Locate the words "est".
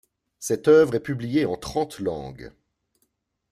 0.95-0.99